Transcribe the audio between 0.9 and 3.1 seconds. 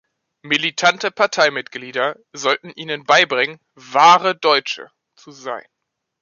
Parteimitglieder sollten ihnen